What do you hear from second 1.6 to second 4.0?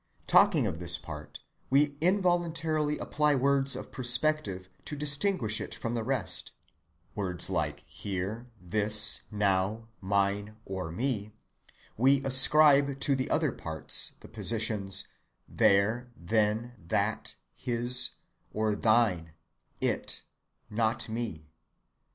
we involuntarily apply words of